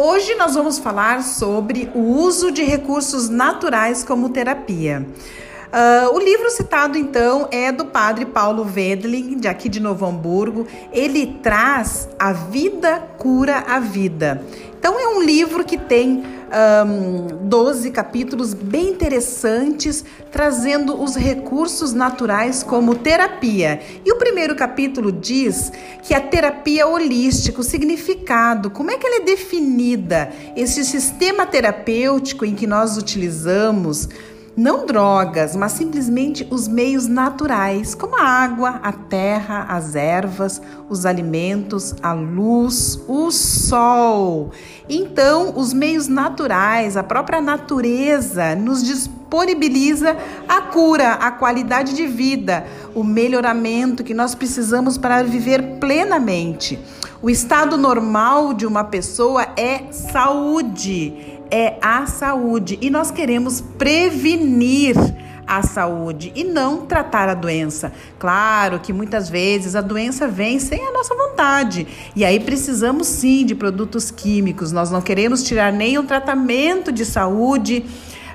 [0.00, 5.04] Hoje nós vamos falar sobre o uso de recursos naturais como terapia.
[5.72, 10.68] Uh, o livro citado, então, é do padre Paulo Wedling, de aqui de Novo Hamburgo.
[10.92, 14.40] Ele traz A Vida Cura a Vida.
[14.78, 16.22] Então, é um livro que tem
[16.86, 23.80] um, 12 capítulos bem interessantes, trazendo os recursos naturais como terapia.
[24.04, 25.70] E o primeiro capítulo diz
[26.02, 32.44] que a terapia holística, o significado, como é que ela é definida, esse sistema terapêutico
[32.44, 34.08] em que nós utilizamos
[34.58, 41.06] não drogas, mas simplesmente os meios naturais, como a água, a terra, as ervas, os
[41.06, 44.50] alimentos, a luz, o sol.
[44.88, 50.16] Então, os meios naturais, a própria natureza nos disponibiliza
[50.48, 52.66] a cura, a qualidade de vida,
[52.96, 56.76] o melhoramento que nós precisamos para viver plenamente.
[57.22, 64.96] O estado normal de uma pessoa é saúde é a saúde e nós queremos prevenir
[65.48, 67.90] a saúde e não tratar a doença.
[68.18, 73.46] Claro que muitas vezes a doença vem sem a nossa vontade e aí precisamos sim
[73.46, 74.72] de produtos químicos.
[74.72, 77.84] Nós não queremos tirar o tratamento de saúde.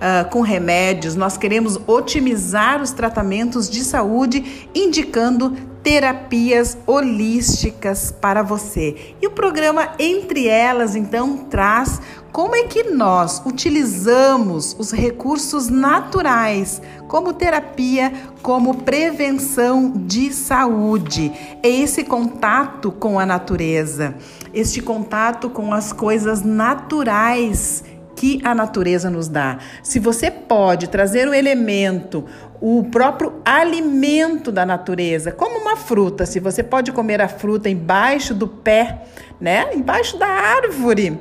[0.00, 9.14] Uh, com remédios, nós queremos otimizar os tratamentos de saúde, indicando terapias holísticas para você.
[9.20, 12.00] E o programa Entre Elas, então, traz
[12.32, 21.32] como é que nós utilizamos os recursos naturais como terapia, como prevenção de saúde?
[21.60, 24.14] É esse contato com a natureza,
[24.54, 27.82] este contato com as coisas naturais
[28.20, 29.56] que a natureza nos dá.
[29.82, 32.26] Se você pode trazer o elemento,
[32.60, 38.34] o próprio alimento da natureza, como uma fruta, se você pode comer a fruta embaixo
[38.34, 39.04] do pé,
[39.40, 39.74] né?
[39.74, 41.18] Embaixo da árvore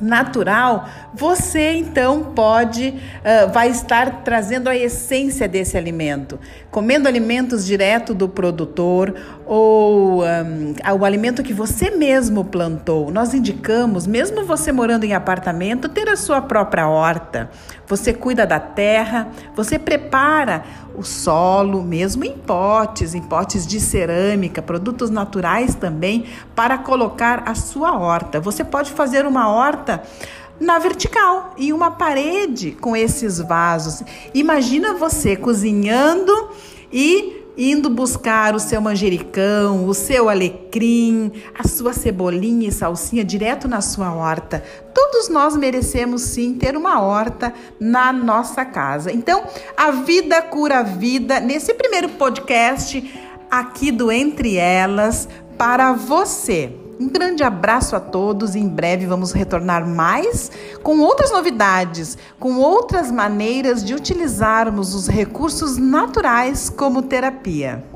[0.00, 6.40] natural, você então pode, uh, vai estar trazendo a essência desse alimento,
[6.72, 9.14] comendo alimentos direto do produtor
[9.46, 13.10] ou um, o alimento que você mesmo plantou.
[13.10, 17.50] Nós indicamos, mesmo você morando em apartamento, ter a sua própria horta.
[17.86, 20.64] Você cuida da terra, você prepara
[20.94, 27.54] o solo, mesmo em potes, em potes de cerâmica, produtos naturais também, para colocar a
[27.54, 28.40] sua horta.
[28.40, 30.02] Você pode fazer uma horta
[30.58, 34.02] na vertical e uma parede com esses vasos.
[34.34, 36.32] Imagina você cozinhando
[36.92, 43.66] e indo buscar o seu manjericão, o seu alecrim, a sua cebolinha e salsinha direto
[43.66, 44.62] na sua horta.
[44.92, 49.10] Todos nós merecemos sim ter uma horta na nossa casa.
[49.10, 49.44] Então,
[49.76, 51.40] a vida cura a vida.
[51.40, 53.02] Nesse primeiro podcast
[53.50, 56.85] aqui do Entre Elas para você.
[56.98, 60.50] Um grande abraço a todos e em breve vamos retornar mais
[60.82, 67.95] com outras novidades, com outras maneiras de utilizarmos os recursos naturais como terapia.